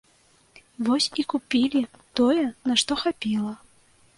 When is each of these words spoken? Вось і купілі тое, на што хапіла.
Вось 0.87 1.09
і 1.23 1.27
купілі 1.35 1.81
тое, 2.21 2.49
на 2.73 2.79
што 2.85 2.99
хапіла. 3.03 3.53